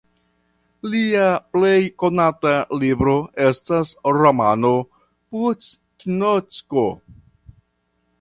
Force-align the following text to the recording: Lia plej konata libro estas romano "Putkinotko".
Lia 0.91 1.25
plej 1.55 1.81
konata 2.03 2.53
libro 2.83 3.13
estas 3.49 3.91
romano 4.21 4.73
"Putkinotko". 5.35 6.87